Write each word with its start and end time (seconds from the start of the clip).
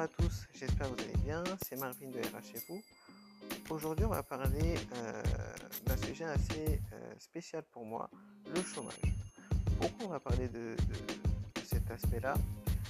à 0.00 0.08
tous, 0.08 0.46
j'espère 0.54 0.88
que 0.88 0.94
vous 0.94 1.08
allez 1.08 1.22
bien. 1.24 1.44
C'est 1.62 1.78
Marvin 1.78 2.08
de 2.08 2.20
RHFU. 2.20 2.82
Aujourd'hui, 3.68 4.06
on 4.06 4.08
va 4.08 4.22
parler 4.22 4.76
euh, 4.94 5.22
d'un 5.84 5.96
sujet 5.98 6.24
assez 6.24 6.80
euh, 6.94 7.12
spécial 7.18 7.62
pour 7.70 7.84
moi, 7.84 8.08
le 8.46 8.62
chômage. 8.62 8.94
Pourquoi 9.78 10.06
on 10.06 10.08
va 10.08 10.18
parler 10.18 10.48
de, 10.48 10.74
cet 11.62 11.90
aspect-là, 11.90 12.32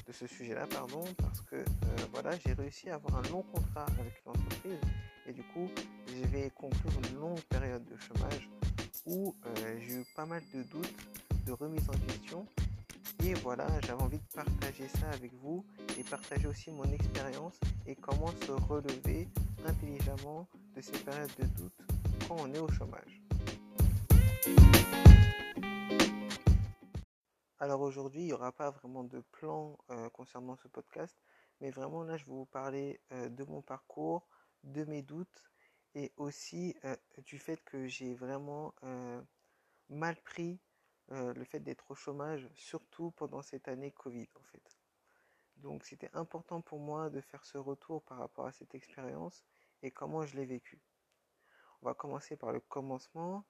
de 0.07 0.13
ce 0.13 0.29
sujet-là, 0.29 0.69
pardon 0.69 1.03
Parce 1.19 1.41
que 1.41 1.57
euh, 1.57 1.65
voilà, 2.13 2.31
j'ai 2.47 2.53
réussi 2.53 2.91
à 2.91 2.95
avoir 2.95 3.17
un 3.17 3.29
long 3.31 3.43
contrat 3.43 3.87
avec 3.99 4.23
une 4.25 4.31
entreprise 4.31 4.81
et 5.27 5.33
du 5.33 5.43
coup, 5.43 5.69
je 6.07 6.29
vais 6.29 6.51
conclure 6.51 6.93
une 7.11 7.19
longue 7.19 7.41
période 7.43 7.85
de 7.87 7.97
chômage 7.97 8.49
où 9.07 9.35
j'ai 9.81 9.95
eu 9.95 10.05
pas 10.15 10.27
mal 10.27 10.43
de 10.55 10.63
doutes, 10.63 10.95
de 11.45 11.53
remises 11.53 11.89
en 11.89 11.99
question. 12.07 12.47
Et 13.23 13.35
voilà, 13.35 13.67
j'avais 13.83 14.03
envie 14.03 14.19
de 14.19 14.33
partager 14.35 14.89
ça 14.89 15.11
avec 15.11 15.35
vous 15.35 15.67
et 15.99 16.05
partager 16.05 16.49
aussi 16.49 16.71
mon 16.71 16.85
expérience 16.85 17.61
et 17.87 17.95
comment 17.95 18.33
se 18.47 18.53
relever 18.53 19.29
intelligemment 19.67 20.49
de 20.75 20.81
ces 20.81 20.99
périodes 21.05 21.31
de 21.39 21.45
doute 21.45 21.79
quand 22.27 22.37
on 22.41 22.55
est 22.55 22.59
au 22.59 22.69
chômage. 22.69 23.23
Alors 27.59 27.83
aujourd'hui, 27.83 28.23
il 28.23 28.27
n'y 28.27 28.33
aura 28.33 28.53
pas 28.53 28.71
vraiment 28.71 29.05
de 29.05 29.21
plan 29.33 29.77
euh, 29.91 30.09
concernant 30.09 30.57
ce 30.57 30.69
podcast, 30.69 31.15
mais 31.61 31.71
vraiment 31.71 32.05
là, 32.05 32.17
je 32.17 32.25
vais 32.25 32.33
vous 32.33 32.47
parler 32.47 33.03
euh, 33.13 33.29
de 33.29 33.45
mon 33.45 33.61
parcours, 33.61 34.27
de 34.65 34.85
mes 34.85 35.03
doutes 35.03 35.45
et 35.95 36.11
aussi 36.17 36.75
euh, 36.87 36.97
du 37.27 37.39
fait 37.39 37.63
que 37.65 37.87
j'ai 37.87 38.15
vraiment 38.15 38.73
mal 39.91 40.17
pris 40.23 40.59
euh, 41.13 41.35
le 41.35 41.45
fait 41.45 41.59
d'être 41.59 41.91
au 41.91 41.97
chômage, 41.97 42.49
surtout 42.55 43.11
pendant 43.11 43.43
cette 43.43 43.67
année 43.67 43.91
Covid 43.91 44.29
en 44.37 44.45
fait. 44.45 44.79
Donc 45.57 45.85
c'était 45.85 46.11
important 46.13 46.61
pour 46.61 46.79
moi 46.79 47.11
de 47.11 47.21
faire 47.21 47.45
ce 47.45 47.59
retour 47.59 48.05
par 48.05 48.19
rapport 48.19 48.47
à 48.47 48.53
cette 48.53 48.77
expérience 48.77 49.45
et 49.83 49.91
comment 49.91 50.25
je 50.25 50.37
l'ai 50.37 50.47
vécu. 50.47 50.81
On 51.83 51.87
va 51.87 51.95
commencer 51.95 52.37
par 52.37 52.53
le 52.53 52.61
commencement. 52.61 53.45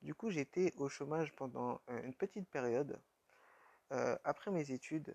Du 0.00 0.14
coup, 0.14 0.30
j'étais 0.30 0.72
au 0.78 0.88
chômage 0.88 1.34
pendant 1.36 1.82
euh, 1.90 2.02
une 2.02 2.14
petite 2.14 2.48
période. 2.48 2.98
Euh, 3.92 4.16
après 4.24 4.50
mes 4.50 4.70
études, 4.70 5.14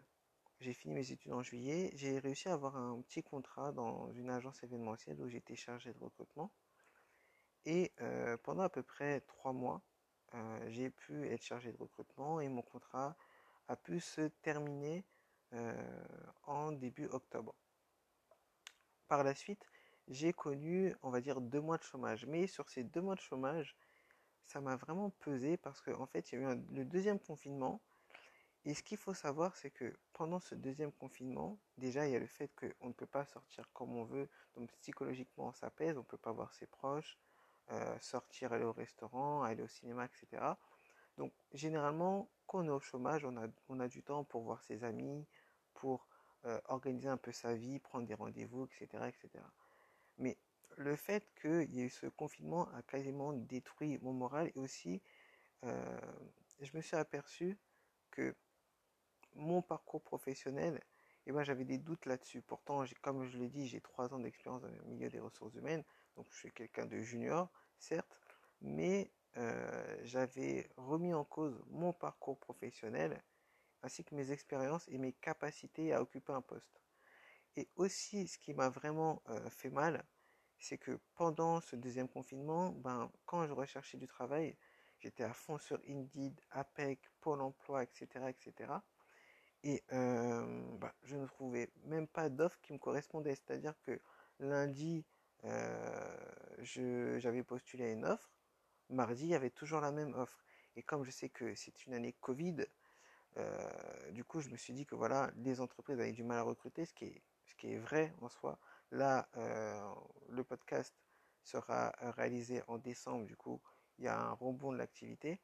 j'ai 0.60 0.74
fini 0.74 0.94
mes 0.94 1.12
études 1.12 1.34
en 1.34 1.42
juillet, 1.42 1.90
j'ai 1.96 2.20
réussi 2.20 2.48
à 2.48 2.54
avoir 2.54 2.78
un 2.78 3.02
petit 3.02 3.24
contrat 3.24 3.72
dans 3.72 4.12
une 4.12 4.30
agence 4.30 4.62
événementielle 4.64 5.20
où 5.20 5.28
j'étais 5.30 5.56
chargé 5.56 5.94
de 5.94 6.00
recrutement. 6.00 6.52
Et 7.66 7.92
pendant 8.44 8.64
à 8.64 8.70
peu 8.70 8.82
près 8.82 9.20
trois 9.22 9.52
mois, 9.52 9.84
euh, 10.34 10.70
j'ai 10.70 10.90
pu 10.90 11.28
être 11.28 11.44
chargé 11.44 11.72
de 11.72 11.78
recrutement 11.78 12.40
et 12.42 12.50
mon 12.50 12.62
contrat 12.62 13.16
a 13.68 13.76
pu 13.76 14.00
se 14.00 14.22
terminer 14.42 15.06
euh, 15.54 16.04
en 16.44 16.72
début 16.72 17.08
octobre. 17.08 17.56
Par 19.08 19.24
la 19.24 19.34
suite, 19.34 19.66
j'ai 20.08 20.34
connu, 20.34 20.96
on 21.04 21.10
va 21.10 21.22
dire, 21.22 21.42
deux 21.42 21.62
mois 21.62 21.78
de 21.78 21.84
chômage. 21.84 22.26
Mais 22.26 22.48
sur 22.48 22.70
ces 22.70 22.84
deux 22.84 23.02
mois 23.02 23.16
de 23.16 23.22
chômage, 23.22 23.76
ça 24.44 24.62
m'a 24.62 24.76
vraiment 24.76 25.10
pesé 25.10 25.58
parce 25.58 25.82
qu'en 25.82 26.02
en 26.02 26.08
fait, 26.08 26.32
il 26.32 26.40
y 26.40 26.46
a 26.46 26.54
eu 26.54 26.58
le 26.74 26.86
deuxième 26.86 27.20
confinement. 27.20 27.82
Et 28.66 28.74
ce 28.74 28.84
qu'il 28.84 28.98
faut 28.98 29.14
savoir, 29.14 29.56
c'est 29.56 29.72
que 29.72 29.98
pendant 30.12 30.40
ce 30.40 30.56
deuxième 30.56 30.92
confinement, 30.92 31.58
déjà, 31.78 32.06
il 32.06 32.12
y 32.12 32.16
a 32.16 32.20
le 32.20 32.28
fait 32.28 32.50
qu'on 32.50 32.88
ne 32.88 32.94
peut 32.94 33.06
pas 33.06 33.26
sortir 33.26 33.72
comme 33.72 33.96
on 33.96 34.04
veut. 34.04 34.30
Donc 34.56 34.72
psychologiquement, 34.82 35.54
ça 35.54 35.70
pèse. 35.70 35.96
On 35.98 36.02
ne 36.02 36.06
peut 36.06 36.18
pas 36.18 36.34
voir 36.34 36.54
ses 36.54 36.68
proches, 36.68 37.18
euh, 37.72 38.00
sortir, 38.00 38.54
aller 38.54 38.66
au 38.66 38.72
restaurant, 38.72 39.44
aller 39.44 39.64
au 39.64 39.68
cinéma, 39.68 40.06
etc. 40.06 40.44
Donc 41.18 41.34
généralement, 41.54 42.30
quand 42.46 42.60
on 42.60 42.66
est 42.66 42.70
au 42.70 42.80
chômage, 42.80 43.26
on 43.26 43.36
a, 43.38 43.48
on 43.70 43.80
a 43.80 43.88
du 43.88 44.04
temps 44.04 44.24
pour 44.24 44.44
voir 44.44 44.64
ses 44.64 44.84
amis, 44.84 45.26
pour 45.74 46.08
euh, 46.46 46.60
organiser 46.66 47.10
un 47.10 47.18
peu 47.18 47.32
sa 47.32 47.56
vie, 47.56 47.80
prendre 47.80 48.08
des 48.08 48.14
rendez-vous, 48.14 48.66
etc., 48.66 49.04
etc. 49.08 49.44
Mais 50.18 50.38
le 50.78 50.96
fait 50.96 51.28
qu'il 51.42 51.74
y 51.74 51.82
ait 51.82 51.86
eu 51.86 51.90
ce 51.90 52.06
confinement 52.06 52.70
a 52.74 52.82
quasiment 52.84 53.34
détruit 53.34 53.98
mon 54.02 54.14
moral 54.14 54.52
et 54.56 54.60
aussi, 54.60 55.02
euh, 55.64 56.00
je 56.62 56.76
me 56.76 56.82
suis 56.82 56.96
aperçu 56.96 57.58
que 58.12 58.36
mon 59.34 59.62
parcours 59.62 60.02
professionnel, 60.02 60.82
et 61.26 61.32
ben, 61.32 61.44
j'avais 61.44 61.66
des 61.66 61.78
doutes 61.78 62.06
là-dessus. 62.06 62.42
Pourtant, 62.42 62.86
comme 63.02 63.26
je 63.26 63.38
l'ai 63.38 63.50
dit, 63.50 63.68
j'ai 63.68 63.82
trois 63.82 64.14
ans 64.14 64.20
d'expérience 64.20 64.62
dans 64.62 64.70
le 64.70 64.84
milieu 64.86 65.10
des 65.10 65.20
ressources 65.20 65.54
humaines, 65.56 65.84
donc 66.18 66.28
je 66.32 66.38
suis 66.38 66.52
quelqu'un 66.52 66.86
de 66.86 67.00
junior, 67.00 67.50
certes, 67.78 68.20
mais 68.60 69.12
euh, 69.38 69.98
j'avais 70.04 70.68
remis 70.78 71.14
en 71.14 71.24
cause 71.24 71.64
mon 71.70 71.94
parcours 71.94 72.40
professionnel, 72.40 73.24
ainsi 73.84 74.04
que 74.04 74.16
mes 74.16 74.32
expériences 74.32 74.88
et 74.90 74.98
mes 74.98 75.14
capacités 75.14 75.94
à 75.94 76.02
occuper 76.02 76.34
un 76.34 76.42
poste. 76.42 76.82
Et 77.56 77.70
aussi, 77.76 78.28
ce 78.28 78.40
qui 78.40 78.54
m'a 78.54 78.70
vraiment 78.70 79.22
euh, 79.30 79.50
fait 79.52 79.70
mal, 79.70 80.04
c'est 80.60 80.80
que 80.80 81.00
pendant 81.14 81.62
ce 81.62 81.76
deuxième 81.76 82.10
confinement, 82.10 82.72
ben, 82.72 83.12
quand 83.26 83.46
je 83.46 83.54
recherchais 83.54 83.98
du 83.98 84.08
travail, 84.08 84.58
j'étais 85.00 85.24
à 85.24 85.34
fond 85.34 85.60
sur 85.60 85.80
Indeed, 85.88 86.42
APEC, 86.50 87.00
Pôle 87.22 87.42
emploi, 87.42 87.84
etc., 87.84 88.08
etc. 88.30 88.74
Et 89.64 89.84
euh, 89.92 90.78
bah, 90.80 90.96
je 91.04 91.16
ne 91.16 91.28
trouvais 91.28 91.72
même 91.86 92.08
pas 92.08 92.30
d'offre 92.30 92.60
qui 92.62 92.74
me 92.74 92.80
correspondait. 92.80 93.36
C'est-à-dire 93.36 93.76
que 93.84 94.00
lundi, 94.40 95.06
euh, 95.46 97.20
j'avais 97.20 97.44
postulé 97.44 97.86
à 97.86 97.92
une 97.92 98.06
offre. 98.06 98.30
Mardi, 98.90 99.24
il 99.24 99.30
y 99.30 99.36
avait 99.36 99.50
toujours 99.50 99.82
la 99.82 99.92
même 99.92 100.14
offre. 100.16 100.44
Et 100.76 100.84
comme 100.84 101.04
je 101.04 101.12
sais 101.12 101.30
que 101.30 101.56
c'est 101.56 101.86
une 101.86 101.94
année 101.94 102.14
Covid, 102.22 102.66
euh, 103.38 104.12
du 104.12 104.24
coup, 104.24 104.42
je 104.42 104.50
me 104.50 104.58
suis 104.58 104.74
dit 104.74 104.86
que 104.86 104.96
voilà, 104.96 105.32
les 105.38 105.62
entreprises 105.62 106.00
avaient 106.00 106.12
du 106.12 106.24
mal 106.24 106.40
à 106.40 106.44
recruter, 106.44 106.86
ce 106.86 106.94
qui 106.94 107.06
est, 107.06 107.22
ce 107.46 107.56
qui 107.56 107.74
est 107.74 107.78
vrai 107.78 108.14
en 108.22 108.30
soi. 108.30 108.58
Là, 108.92 109.28
euh, 109.38 109.80
le 110.30 110.44
podcast 110.44 110.96
sera 111.44 111.94
réalisé 112.02 112.62
en 112.68 112.78
décembre, 112.78 113.26
du 113.26 113.36
coup, 113.36 113.62
il 114.00 114.06
y 114.06 114.08
a 114.08 114.20
un 114.20 114.32
rebond 114.32 114.72
de 114.72 114.78
l'activité. 114.78 115.40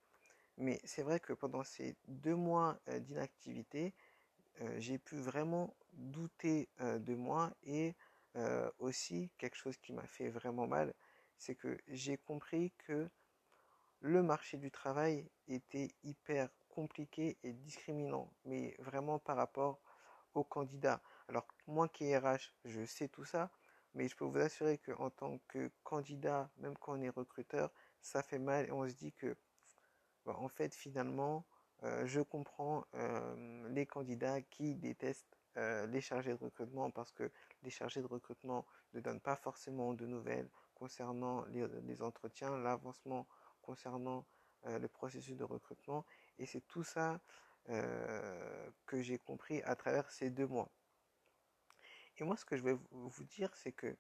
Mais 0.58 0.80
c'est 0.84 1.04
vrai 1.04 1.20
que 1.20 1.34
pendant 1.34 1.64
ces 1.64 1.96
deux 2.08 2.36
mois 2.36 2.80
euh, 2.88 3.00
d'inactivité, 3.00 3.94
j'ai 4.78 5.00
pu 5.00 5.18
vraiment 5.18 5.76
douter 5.94 6.70
de 6.80 7.16
moi 7.16 7.52
et 7.64 7.96
euh, 8.36 8.70
aussi 8.80 9.32
quelque 9.38 9.56
chose 9.56 9.78
qui 9.78 9.94
m'a 9.94 10.08
fait 10.08 10.30
vraiment 10.30 10.68
mal, 10.68 10.94
c'est 11.38 11.56
que 11.56 11.78
j'ai 11.88 12.18
compris 12.18 12.74
que 12.80 13.10
le 14.00 14.24
marché 14.24 14.58
du 14.58 14.72
travail 14.72 15.30
était 15.48 15.90
hyper 16.04 16.50
compliqué 16.70 17.38
et 17.44 17.54
discriminant, 17.54 18.34
mais 18.46 18.76
vraiment 18.80 19.20
par 19.20 19.38
rapport 19.38 19.80
aux 20.34 20.44
candidats. 20.44 21.02
Alors 21.28 21.48
moi 21.68 21.88
qui 21.88 22.06
est 22.06 22.18
RH, 22.18 22.54
je 22.66 22.86
sais 22.86 23.08
tout 23.08 23.26
ça, 23.26 23.52
mais 23.94 24.08
je 24.08 24.16
peux 24.16 24.26
vous 24.26 24.40
assurer 24.40 24.80
qu'en 24.80 25.10
tant 25.10 25.40
que 25.48 25.72
candidat, 25.84 26.50
même 26.58 26.78
quand 26.78 26.98
on 26.98 27.02
est 27.02 27.10
recruteur, 27.10 27.72
ça 28.02 28.24
fait 28.24 28.40
mal 28.40 28.68
et 28.68 28.72
on 28.72 28.88
se 28.88 28.94
dit 28.94 29.14
que 29.14 29.38
bah, 30.26 30.36
en 30.40 30.48
fait, 30.48 30.74
finalement, 30.74 31.46
euh, 31.84 32.06
je 32.08 32.22
comprends 32.22 32.86
euh, 32.96 33.70
les 33.70 33.86
candidats 33.86 34.42
qui 34.42 34.76
détestent 34.76 35.38
euh, 35.58 35.86
les 35.88 36.02
chargés 36.02 36.32
de 36.32 36.44
recrutement 36.44 36.90
parce 36.92 37.12
que 37.12 37.32
les 37.64 37.70
chargés 37.70 38.02
de 38.02 38.08
recrutement 38.08 38.66
ne 38.94 39.00
donnent 39.00 39.22
pas 39.22 39.36
forcément 39.36 39.94
de 39.94 40.06
nouvelles 40.06 40.50
concernant 40.76 41.46
les, 41.46 41.68
les 41.84 42.02
entretiens, 42.02 42.58
l'avancement 42.58 43.28
concernant 43.62 44.26
euh, 44.66 44.80
le 44.80 44.88
processus 44.88 45.38
de 45.38 45.44
recrutement. 45.44 46.06
Et 46.40 46.46
c'est 46.46 46.66
tout 46.68 46.84
ça 46.84 47.20
euh, 47.70 48.70
que 48.86 49.02
j'ai 49.02 49.18
compris 49.18 49.62
à 49.64 49.76
travers 49.76 50.10
ces 50.12 50.30
deux 50.30 50.48
mois. 50.48 50.70
Et 52.18 52.24
moi, 52.24 52.38
ce 52.38 52.46
que 52.46 52.58
je 52.58 52.64
vais 52.64 52.74
vous 52.74 53.10
vous 53.10 53.24
dire, 53.24 53.56
c'est 53.56 53.72
que 53.72 53.96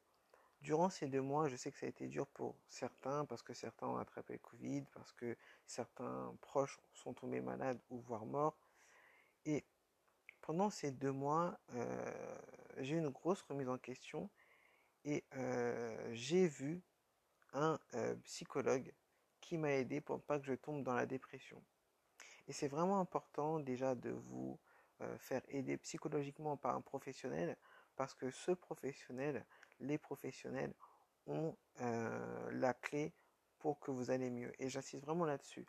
Durant 0.64 0.90
ces 0.90 1.10
deux 1.10 1.22
mois, 1.22 1.50
je 1.50 1.58
sais 1.58 1.74
que 1.74 1.78
ça 1.78 1.88
a 1.88 1.90
été 1.90 2.08
dur 2.08 2.26
pour 2.28 2.56
certains 2.70 3.26
parce 3.26 3.44
que 3.44 3.54
certains 3.54 3.86
ont 3.86 3.98
attrapé 3.98 4.32
le 4.32 4.40
Covid, 4.40 4.86
parce 4.94 5.12
que 5.12 5.36
certains 5.66 6.34
proches 6.40 6.80
sont 6.94 7.14
tombés 7.14 7.42
malades 7.42 7.82
ou 7.90 8.00
voire 8.00 8.26
morts. 8.26 8.58
Et 9.44 9.66
pendant 10.44 10.70
ces 10.70 10.92
deux 10.92 11.12
mois, 11.12 11.58
euh, 11.74 12.38
j'ai 12.80 12.96
eu 12.96 13.00
une 13.00 13.10
grosse 13.10 13.42
remise 13.44 13.70
en 13.70 13.78
question 13.78 14.30
et 15.06 15.24
euh, 15.36 16.10
j'ai 16.12 16.48
vu 16.48 16.84
un 17.54 17.80
euh, 17.94 18.16
psychologue 18.26 18.94
qui 19.40 19.58
m'a 19.58 19.72
aidé 19.72 20.02
pour 20.02 20.22
pas 20.22 20.40
que 20.40 20.46
je 20.46 20.54
tombe 20.54 20.84
dans 20.84 20.94
la 20.94 21.06
dépression. 21.06 21.64
Et 22.48 22.54
c'est 22.54 22.68
vraiment 22.68 23.00
important 23.00 23.60
déjà 23.60 23.96
de 23.96 24.12
vous 24.12 24.60
faire 25.18 25.42
aider 25.50 25.78
psychologiquement 25.78 26.56
par 26.56 26.76
un 26.76 26.82
professionnel 26.82 27.58
parce 27.96 28.14
que 28.14 28.30
ce 28.32 28.52
professionnel, 28.52 29.46
les 29.80 29.98
professionnels 29.98 30.74
ont 31.26 31.58
la 31.80 32.74
clé 32.74 33.14
pour 33.60 33.80
que 33.80 33.92
vous 33.92 34.12
allez 34.12 34.30
mieux. 34.30 34.54
Et 34.60 34.70
j'insiste 34.70 35.04
vraiment 35.04 35.26
là-dessus. 35.26 35.66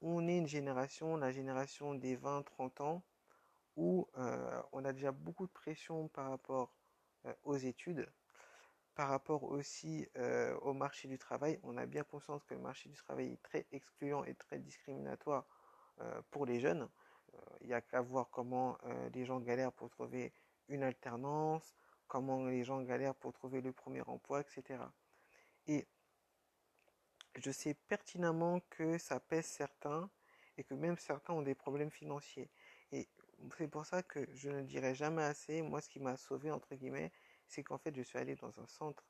On 0.00 0.26
est 0.28 0.36
une 0.36 0.46
génération, 0.46 1.16
la 1.16 1.30
génération 1.30 1.94
des 1.94 2.16
20-30 2.16 2.82
ans, 2.82 3.02
où 3.76 4.08
on 4.72 4.84
a 4.84 4.92
déjà 4.92 5.12
beaucoup 5.12 5.46
de 5.46 5.52
pression 5.52 6.08
par 6.08 6.30
rapport 6.30 6.72
aux 7.44 7.56
études, 7.56 8.10
par 8.94 9.08
rapport 9.08 9.44
aussi 9.44 10.08
au 10.60 10.72
marché 10.72 11.08
du 11.08 11.18
travail. 11.18 11.58
On 11.62 11.76
a 11.76 11.86
bien 11.86 12.04
conscience 12.04 12.44
que 12.44 12.54
le 12.54 12.60
marché 12.60 12.88
du 12.88 12.96
travail 12.96 13.32
est 13.32 13.42
très 13.42 13.66
excluant 13.72 14.24
et 14.24 14.34
très 14.34 14.58
discriminatoire 14.58 15.46
pour 16.30 16.46
les 16.46 16.60
jeunes. 16.60 16.88
Il 17.60 17.68
n'y 17.68 17.74
a 17.74 17.80
qu'à 17.80 18.00
voir 18.00 18.28
comment 18.30 18.76
les 19.14 19.24
gens 19.24 19.40
galèrent 19.40 19.72
pour 19.72 19.88
trouver 19.88 20.32
une 20.68 20.82
alternance, 20.82 21.74
comment 22.06 22.44
les 22.44 22.64
gens 22.64 22.82
galèrent 22.82 23.14
pour 23.14 23.32
trouver 23.32 23.62
le 23.62 23.72
premier 23.72 24.02
emploi, 24.02 24.40
etc. 24.42 24.80
Et 25.66 25.86
je 27.36 27.50
sais 27.50 27.72
pertinemment 27.72 28.60
que 28.68 28.98
ça 28.98 29.18
pèse 29.18 29.46
certains 29.46 30.10
et 30.58 30.64
que 30.64 30.74
même 30.74 30.98
certains 30.98 31.32
ont 31.32 31.40
des 31.40 31.54
problèmes 31.54 31.90
financiers. 31.90 32.50
C'est 33.58 33.68
pour 33.68 33.86
ça 33.86 34.02
que 34.02 34.26
je 34.34 34.50
ne 34.50 34.62
dirai 34.62 34.94
jamais 34.94 35.22
assez. 35.22 35.62
Moi, 35.62 35.80
ce 35.80 35.88
qui 35.88 36.00
m'a 36.00 36.16
sauvé, 36.16 36.50
entre 36.50 36.74
guillemets, 36.74 37.12
c'est 37.46 37.62
qu'en 37.62 37.78
fait, 37.78 37.94
je 37.94 38.02
suis 38.02 38.18
allé 38.18 38.34
dans 38.36 38.58
un 38.60 38.66
centre 38.66 39.04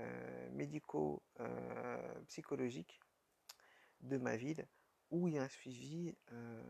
euh, 0.00 0.50
médico-psychologique 0.50 3.00
euh, 3.00 4.08
de 4.08 4.18
ma 4.18 4.36
ville 4.36 4.66
où 5.10 5.28
il 5.28 5.34
y 5.34 5.38
a 5.38 5.42
un 5.42 5.48
suivi 5.48 6.16
euh, 6.32 6.62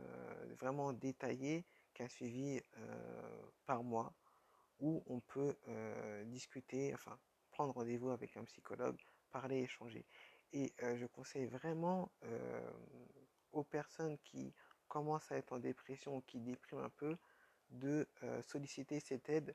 vraiment 0.58 0.92
détaillé, 0.92 1.64
qu'un 1.94 2.08
suivi 2.08 2.60
par 3.66 3.84
mois, 3.84 4.12
où 4.80 5.04
on 5.06 5.20
peut 5.20 5.56
discuter, 6.26 6.92
enfin, 6.92 7.16
prendre 7.50 7.72
rendez-vous 7.72 8.10
avec 8.10 8.36
un 8.36 8.42
psychologue, 8.44 9.00
parler, 9.30 9.60
échanger. 9.60 10.04
Et 10.52 10.74
je 10.80 11.06
conseille 11.06 11.46
vraiment 11.46 12.10
aux 13.52 13.62
personnes 13.62 14.18
qui 14.18 14.52
commencent 14.88 15.30
à 15.32 15.36
être 15.36 15.52
en 15.52 15.58
dépression 15.58 16.16
ou 16.16 16.20
qui 16.22 16.40
dépriment 16.40 16.84
un 16.84 16.90
peu 16.90 17.16
de 17.70 18.08
solliciter 18.42 19.00
cette 19.00 19.28
aide 19.28 19.54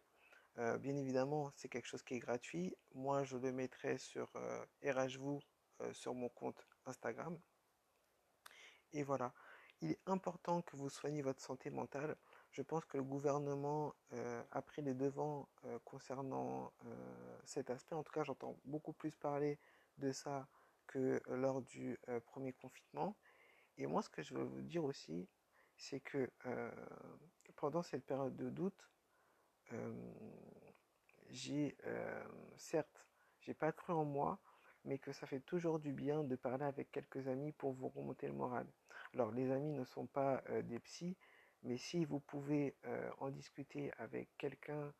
euh, 0.60 0.78
bien 0.78 0.96
évidemment, 0.96 1.52
c'est 1.56 1.70
quelque 1.70 1.86
chose 1.86 2.04
qui 2.04 2.16
est 2.16 2.20
gratuit. 2.20 2.76
Moi, 2.94 3.24
je 3.24 3.38
le 3.38 3.52
mettrai 3.52 3.98
sur 3.98 4.30
euh, 4.36 4.66
euh, 4.84 5.94
sur 5.94 6.14
mon 6.14 6.30
compte 6.30 6.68
Instagram. 6.86 7.40
Et 8.92 9.04
voilà, 9.04 9.34
il 9.82 9.92
est 9.92 10.00
important 10.08 10.62
que 10.62 10.76
vous 10.76 10.90
soignez 10.90 11.22
votre 11.22 11.42
santé 11.42 11.70
mentale. 11.70 12.18
Je 12.52 12.62
pense 12.62 12.84
que 12.86 12.98
le 12.98 13.04
gouvernement 13.04 13.94
a 14.52 14.62
pris 14.64 14.82
les 14.82 14.96
devants 14.96 15.48
concernant 15.86 16.74
cet 17.46 17.70
aspect. 17.70 17.94
En 17.94 18.04
tout 18.04 18.12
cas, 18.12 18.24
j'entends 18.24 18.58
beaucoup 18.66 18.92
plus 18.92 19.16
parler 19.16 19.60
de 20.00 20.12
ça 20.12 20.48
que 20.88 21.22
lors 21.28 21.62
du 21.62 22.00
premier 22.26 22.52
confinement. 22.52 23.16
Et 23.80 23.88
moi, 23.88 24.02
ce 24.02 24.10
que 24.10 24.22
je 24.22 24.34
veux 24.34 24.44
vous 24.44 24.62
dire 24.62 24.84
aussi, 24.84 25.28
c'est 25.78 26.00
que 26.02 26.30
pendant 27.56 27.82
cette 27.82 28.06
période 28.06 28.36
de 28.36 28.50
doute, 28.50 28.90
j'ai 31.30 31.78
euh, 31.86 32.24
certes, 32.58 33.08
j'ai 33.42 33.54
pas 33.54 33.72
cru 33.72 33.94
en 33.94 34.06
moi, 34.06 34.40
mais 34.86 34.98
que 34.98 35.12
ça 35.12 35.28
fait 35.28 35.40
toujours 35.42 35.80
du 35.80 35.92
bien 35.92 36.24
de 36.24 36.36
parler 36.36 36.66
avec 36.66 36.92
quelques 36.92 37.28
amis 37.28 37.52
pour 37.52 37.74
vous 37.74 37.90
remonter 37.90 38.28
le 38.28 38.34
moral. 38.34 38.68
Alors 39.14 39.32
les 39.32 39.52
amis 39.52 39.72
ne 39.72 39.84
sont 39.84 40.08
pas 40.08 40.42
euh, 40.50 40.62
des 40.62 40.80
psys, 40.80 41.18
mais 41.64 41.78
si 41.78 42.06
vous 42.06 42.20
pouvez 42.20 42.76
euh, 42.86 43.10
en 43.20 43.30
discuter 43.30 43.92
avec 43.98 44.30
quelqu'un 44.38 44.94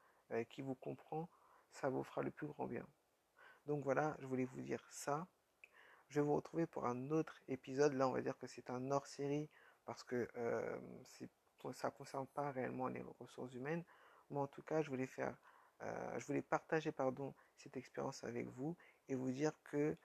qui 0.50 0.62
vous 0.62 0.76
comprend, 0.76 1.28
ça 1.72 1.90
vous 1.90 2.04
fera 2.04 2.22
le 2.22 2.30
plus 2.30 2.46
grand 2.46 2.68
bien. 2.68 2.86
Donc 3.66 3.84
voilà, 3.84 4.16
je 4.20 4.28
voulais 4.28 4.46
vous 4.46 4.62
dire 4.62 4.86
ça. 4.92 5.28
Je 6.10 6.20
vais 6.20 6.26
vous 6.26 6.36
retrouver 6.36 6.66
pour 6.66 6.86
un 6.88 7.12
autre 7.12 7.40
épisode. 7.48 7.94
Là, 7.94 8.08
on 8.08 8.14
va 8.14 8.22
dire 8.22 8.38
que 8.38 8.48
c'est 8.48 8.70
un 8.72 8.92
hors-série 8.92 9.50
parce 9.86 10.04
que 10.04 10.28
ça 11.74 11.88
ne 11.88 11.94
concerne 11.94 12.28
pas 12.28 12.52
réellement 12.52 12.88
les 12.88 13.04
ressources 13.20 13.54
humaines. 13.54 13.84
Moi, 14.30 14.44
en 14.44 14.48
tout 14.48 14.64
cas, 14.64 14.82
je 14.82 14.90
voulais 14.90 15.08
faire, 15.08 15.36
euh, 15.82 16.20
je 16.20 16.26
voulais 16.26 16.42
partager, 16.42 16.92
pardon, 16.92 17.34
cette 17.56 17.78
expérience 17.78 18.24
avec 18.24 18.48
vous 18.48 18.76
et 19.08 19.16
vous 19.16 19.32
dire 19.32 19.54
que 19.64 19.96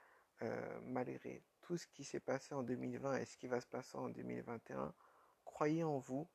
euh, 0.43 0.81
malgré 0.83 1.43
tout 1.62 1.77
ce 1.77 1.87
qui 1.87 2.05
s'est 2.05 2.21
passé 2.21 2.55
en 2.55 2.62
2020 2.62 3.17
et 3.17 3.25
ce 3.25 3.37
qui 3.37 3.47
va 3.47 3.61
se 3.61 3.67
passer 3.67 3.97
en 3.97 4.09
2021, 4.09 4.95
croyez 5.45 5.85
en 5.85 5.99
vous 5.99 6.29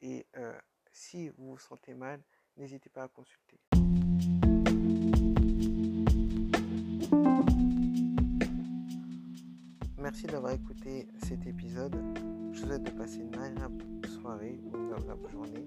et 0.00 0.26
euh, 0.36 0.58
si 0.92 1.28
vous 1.30 1.50
vous 1.50 1.58
sentez 1.58 1.94
mal, 1.94 2.22
n'hésitez 2.56 2.90
pas 2.90 3.04
à 3.04 3.08
consulter. 3.08 3.60
Merci 10.00 10.26
d'avoir 10.26 10.52
écouté 10.52 11.08
cet 11.26 11.46
épisode. 11.46 11.96
Je 12.52 12.60
vous 12.60 12.66
souhaite 12.66 12.82
de 12.84 12.90
passer 12.90 13.18
une 13.18 13.34
agréable 13.34 13.84
soirée 14.20 14.60
ou 14.64 14.76
une 14.76 14.92
agréable 14.92 15.28
journée 15.30 15.64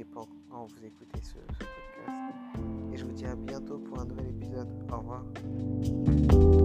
dépend 0.00 0.26
quand 0.48 0.66
vous 0.66 0.86
écoutez 0.86 1.20
ce, 1.22 1.34
ce 1.34 1.58
podcast. 1.58 2.34
Et 2.92 2.96
je 2.96 3.04
vous 3.04 3.12
dis 3.12 3.26
à 3.26 3.36
bientôt 3.36 3.78
pour 3.78 4.00
un 4.00 4.06
nouvel 4.06 4.28
épisode. 4.28 4.68
Au 4.90 4.98
revoir. 4.98 6.59